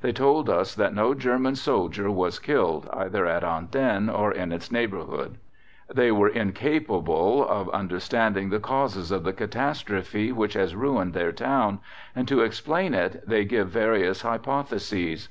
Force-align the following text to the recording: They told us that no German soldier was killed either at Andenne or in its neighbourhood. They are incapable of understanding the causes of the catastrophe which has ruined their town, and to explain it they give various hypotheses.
They 0.00 0.12
told 0.12 0.48
us 0.48 0.74
that 0.76 0.94
no 0.94 1.12
German 1.12 1.54
soldier 1.54 2.10
was 2.10 2.38
killed 2.38 2.88
either 2.90 3.26
at 3.26 3.44
Andenne 3.44 4.08
or 4.08 4.32
in 4.32 4.50
its 4.50 4.72
neighbourhood. 4.72 5.36
They 5.92 6.08
are 6.08 6.26
incapable 6.30 7.46
of 7.46 7.68
understanding 7.68 8.48
the 8.48 8.60
causes 8.60 9.10
of 9.10 9.24
the 9.24 9.34
catastrophe 9.34 10.32
which 10.32 10.54
has 10.54 10.74
ruined 10.74 11.12
their 11.12 11.32
town, 11.32 11.80
and 12.16 12.26
to 12.28 12.40
explain 12.40 12.94
it 12.94 13.22
they 13.28 13.44
give 13.44 13.68
various 13.68 14.22
hypotheses. 14.22 15.28